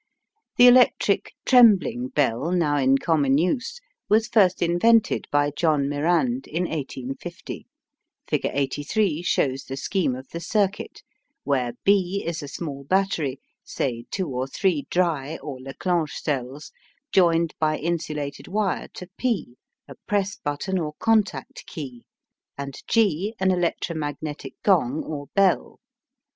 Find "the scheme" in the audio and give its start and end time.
9.65-10.15